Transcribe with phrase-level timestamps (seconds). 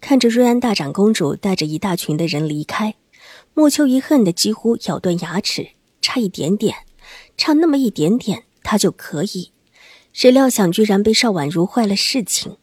[0.00, 2.94] 看着瑞安大长公主带着一大群的人离开，
[3.54, 6.76] 莫秋怡恨得几乎咬断牙齿，差一点点，
[7.36, 9.52] 差那么一点点，她就可以。
[10.12, 12.56] 谁料想居然被邵婉如坏了事情，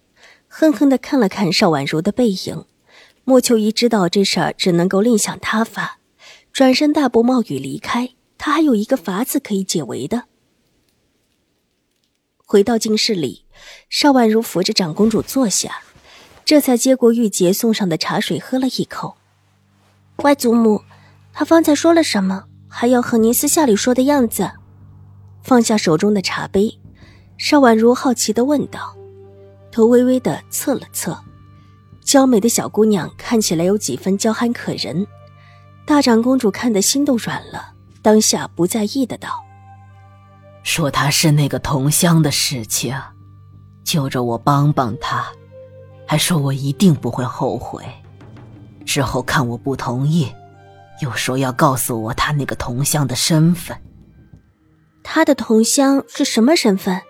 [0.47, 2.65] 恨恨地看了看邵婉如的背影。
[3.25, 5.99] 莫秋怡知道这事儿只能够另想他法，
[6.51, 8.11] 转身大步冒雨离开。
[8.37, 10.25] 他还有一个法子可以解围的。
[12.45, 13.45] 回到静室里，
[13.89, 15.81] 邵婉如扶着长公主坐下。
[16.45, 19.15] 这才接过玉洁送上的茶水，喝了一口。
[20.17, 20.83] 外祖母，
[21.33, 22.45] 他方才说了什么？
[22.67, 24.51] 还要和您私下里说的样子？
[25.41, 26.79] 放下手中的茶杯，
[27.37, 28.95] 邵婉如好奇的问道，
[29.71, 31.17] 头微微的侧了侧，
[32.03, 35.05] 娇美的小姑娘看起来有几分娇憨可人。
[35.85, 39.43] 大长公主看得心都软了，当下不在意的道
[40.63, 42.97] ：“说他是那个同乡的事情，
[43.83, 45.25] 就着我帮帮他。”
[46.13, 47.83] 还说我一定不会后悔，
[48.85, 50.31] 之后看我不同意，
[51.01, 53.75] 又说要告诉我他那个同乡的身份。
[55.01, 57.01] 他的同乡是什么身份？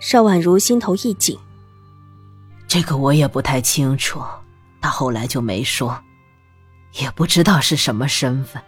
[0.00, 1.38] 邵婉如心头一紧。
[2.66, 4.20] 这个我也不太清楚，
[4.80, 5.96] 他后来就没说，
[6.94, 8.60] 也不知道是什么身份。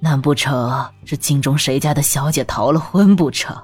[0.00, 3.56] 难不成是京中谁家的小姐逃了婚不成？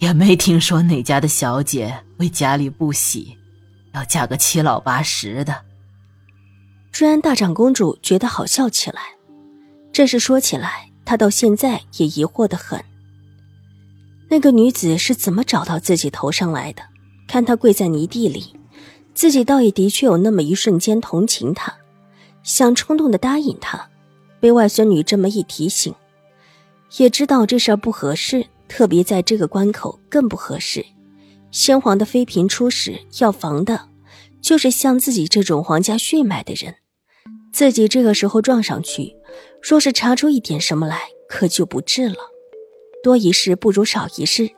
[0.00, 3.36] 也没听说哪家的小姐为家里不喜，
[3.92, 5.54] 要嫁个七老八十的。
[6.90, 9.02] 朱安大长公主觉得好笑起来，
[9.92, 12.82] 这事说起来，她到现在也疑惑的很。
[14.30, 16.82] 那个女子是怎么找到自己头上来的？
[17.28, 18.56] 看她跪在泥地里，
[19.12, 21.74] 自己倒也的确有那么一瞬间同情她，
[22.42, 23.88] 想冲动的答应她。
[24.40, 25.94] 被外孙女这么一提醒，
[26.96, 28.46] 也知道这事儿不合适。
[28.70, 30.86] 特别在这个关口更不合适。
[31.50, 33.88] 先皇的妃嫔出使，要防的，
[34.40, 36.76] 就是像自己这种皇家血脉的人。
[37.52, 39.16] 自己这个时候撞上去，
[39.60, 42.14] 若是查出一点什么来，可就不治了。
[43.02, 44.48] 多一事不如少一事。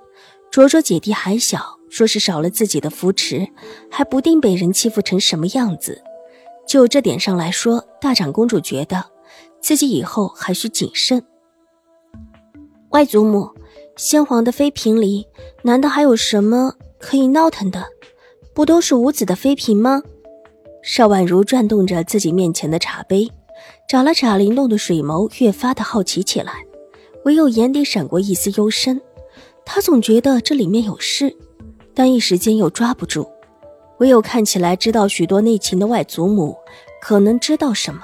[0.50, 3.48] 卓卓姐弟还小，若是少了自己的扶持，
[3.90, 6.02] 还不定被人欺负成什么样子。
[6.68, 9.02] 就这点上来说，大长公主觉得
[9.62, 11.24] 自己以后还需谨慎。
[12.90, 13.50] 外祖母。
[13.96, 15.26] 先皇的妃嫔里，
[15.62, 17.84] 难道还有什么可以闹腾的？
[18.54, 20.02] 不都是五子的妃嫔吗？
[20.82, 23.30] 邵婉如转动着自己面前的茶杯，
[23.88, 26.64] 眨了眨灵动的水眸，越发的好奇起来。
[27.24, 29.00] 唯有眼底闪过一丝幽深，
[29.64, 31.36] 她总觉得这里面有事，
[31.94, 33.30] 但一时间又抓不住。
[33.98, 36.56] 唯有看起来知道许多内情的外祖母，
[37.00, 38.00] 可能知道什么。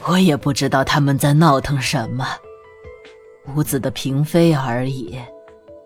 [0.06, 2.24] 我也不知道他们在闹腾什么。
[3.56, 5.18] 五子的嫔妃而已，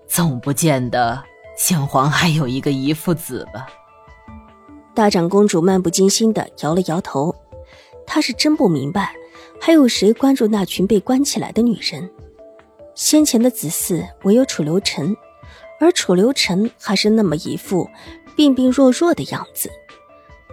[0.06, 1.22] 总不见得
[1.56, 3.66] 先皇还有一个遗腹子吧？
[4.94, 7.34] 大长公主漫不经心的摇了摇头，
[8.06, 9.12] 她是真不明白，
[9.60, 12.10] 还有谁关注那群被关起来的女人？
[12.94, 15.16] 先前的子嗣唯有楚留臣，
[15.80, 17.91] 而楚留臣还是那么一副
[18.36, 19.69] 病病弱弱的样子，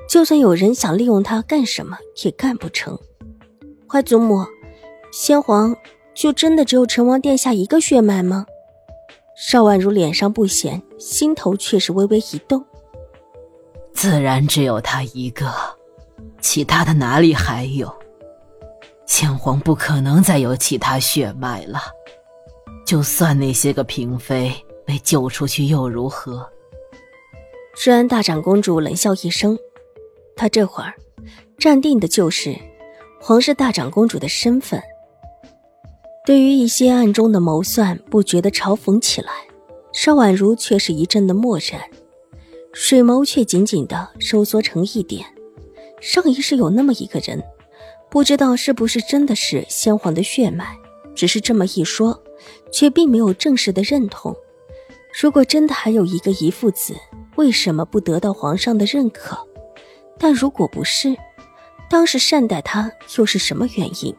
[0.09, 2.97] 就算有人想利用他干什么，也干不成。
[3.87, 4.45] 坏祖母，
[5.11, 5.75] 先皇。
[6.21, 8.45] 就真的只有成王殿下一个血脉吗？
[9.35, 12.63] 邵婉如脸上不显，心头却是微微一动。
[13.91, 15.51] 自然只有他一个，
[16.39, 17.91] 其他的哪里还有？
[19.07, 21.81] 先皇不可能再有其他血脉了。
[22.85, 24.53] 就算那些个嫔妃
[24.85, 26.47] 被救出去又如何？
[27.83, 29.57] 瑞安大长公主冷笑一声，
[30.35, 30.93] 她这会儿
[31.57, 32.55] 站定的就是
[33.19, 34.79] 皇室大长公主的身份。
[36.23, 39.31] 对于一些暗中的谋算，不觉得嘲讽起来，
[39.91, 41.81] 邵婉如却是一阵的漠然，
[42.71, 45.25] 水眸却紧紧的收缩成一点。
[45.99, 47.43] 上一世有那么一个人，
[48.07, 50.77] 不知道是不是真的是先皇的血脉，
[51.15, 52.21] 只是这么一说，
[52.71, 54.35] 却并没有正式的认同。
[55.19, 56.95] 如果真的还有一个遗父子，
[57.35, 59.35] 为什么不得到皇上的认可？
[60.19, 61.17] 但如果不是，
[61.89, 64.15] 当时善待他又是什么原因？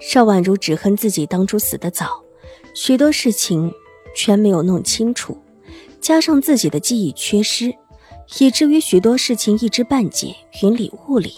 [0.00, 2.22] 邵婉如只恨自己当初死得早，
[2.74, 3.72] 许多事情
[4.14, 5.36] 全没有弄清楚，
[6.00, 7.74] 加上自己的记忆缺失，
[8.38, 11.34] 以至于许多事情一知半解，云里雾里。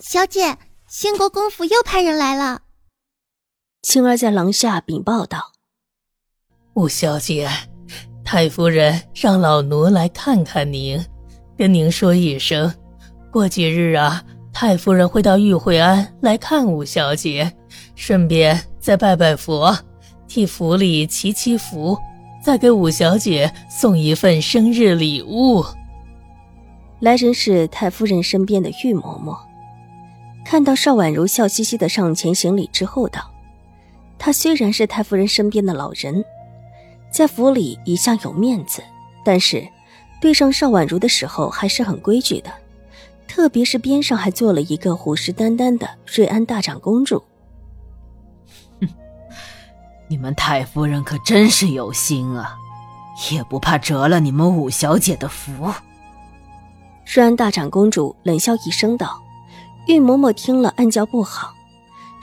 [0.00, 2.62] 小姐，兴国公府又派人来了。
[3.82, 5.52] 青儿在廊下禀报道
[6.74, 7.48] ：“五小姐，
[8.24, 11.02] 太夫人让老奴来看看您，
[11.56, 12.72] 跟您说一声，
[13.30, 14.24] 过几日啊，
[14.54, 17.52] 太夫人会到玉惠庵来看五小姐，
[17.96, 19.76] 顺便再拜拜佛，
[20.28, 21.98] 替府里祈祈福。”
[22.40, 25.64] 再给五小姐送一份生日礼物。
[27.00, 29.38] 来人是太夫人身边的玉嬷嬷，
[30.44, 33.32] 看到邵婉如笑嘻嘻的上前行礼之后道
[34.20, 36.22] ：“她虽然是太夫人身边的老人，
[37.10, 38.82] 在府里一向有面子，
[39.24, 39.66] 但是
[40.20, 42.52] 对上邵婉如的时候还是很规矩的，
[43.34, 47.20] 特别是边上还坐了一个虎视眈眈的瑞安大长公主。”
[48.80, 48.88] 哼
[50.08, 52.56] 你们太夫人可真是有心啊，
[53.32, 55.68] 也不怕折了你们五小姐的福。
[57.12, 59.20] 瑞安大长公主冷笑一声道
[59.88, 61.52] ：“玉嬷嬷听了暗叫不好。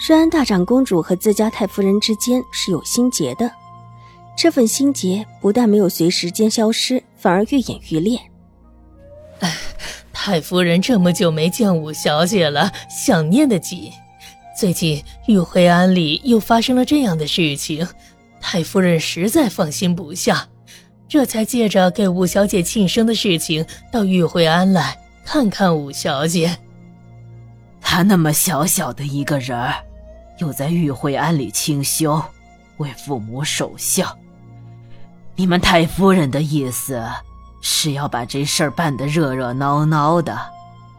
[0.08, 3.52] 瑞安大长公主和自家太夫人之间是有心结的，
[4.38, 8.18] 这份心结不但没有随时间消失，反而愈演愈烈。
[10.24, 13.92] 太夫人这么久没见五小姐了，想念的紧。”
[14.56, 17.88] 最近玉慧庵里又发生了这样的事情，
[18.40, 20.48] 太夫人实在放心不下，
[21.08, 24.96] 这才借着给五小姐庆生的事情到玉慧庵来
[25.26, 26.56] 看看五小姐。
[27.82, 29.74] 她那么小小的一个人儿，
[30.38, 32.24] 又在玉慧庵里清修，
[32.78, 34.16] 为父母守孝。
[35.36, 37.02] 你们太夫人的意思
[37.62, 40.38] 是要把这事儿办得热热闹闹的。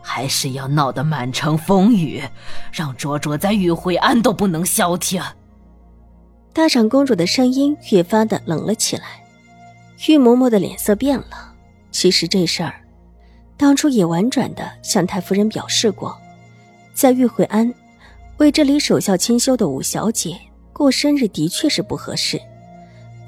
[0.04, 2.20] 还是要闹得满城风雨，
[2.72, 5.22] 让卓卓在玉慧庵都不能消停。
[6.52, 9.04] 大长公主的声音越发的冷了起来，
[10.08, 11.54] 玉嬷嬷的脸色变了。
[11.92, 12.74] 其实这事儿，
[13.56, 16.18] 当初也婉转的向太夫人表示过，
[16.92, 17.72] 在玉慧庵
[18.38, 20.36] 为这里守孝清修的五小姐
[20.72, 22.40] 过生日的确是不合适。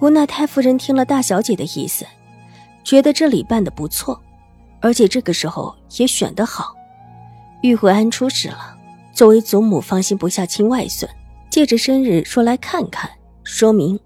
[0.01, 2.05] 无奈太夫人听了大小姐的意思，
[2.85, 4.21] 觉得这里办的不错。
[4.81, 6.75] 而且这个时候也选得好，
[7.63, 8.77] 玉慧安出事了。
[9.15, 11.11] 作为祖母，放心不下亲外孙，
[11.49, 13.11] 借着生日说来看看，
[13.43, 13.99] 说明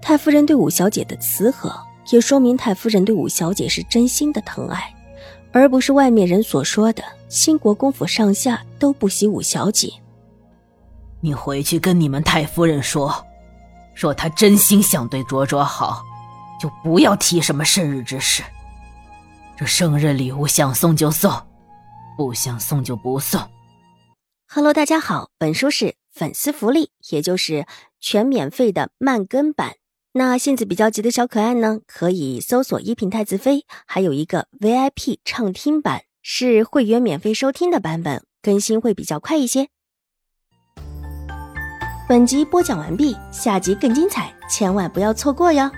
[0.00, 1.74] 太夫人对五小姐的慈和，
[2.10, 4.94] 也说明太夫人对五小姐是真心的疼爱，
[5.50, 9.92] 而不是外面人所说的兴国公府上下都不喜五小姐。
[11.20, 13.12] 你回去跟你们太夫人说，
[13.94, 16.04] 若她真心想对卓卓好，
[16.62, 18.44] 就不要提什么生日之事。
[19.56, 21.28] 这生日礼物想送就送，
[22.16, 23.40] 不想送就不送。
[24.46, 27.66] Hello，大家好，本书是粉丝福利，也就是
[27.98, 29.72] 全免费的慢更版。
[30.12, 39.66] 那性子比较急的小可爱呢，可以搜索一品太子妃，还有一个 VIP 畅听版，是会员免费收听的版本，更新会比较快一些。
[42.08, 45.68] 本集播讲完毕，下集更精彩，千万不要错过哟。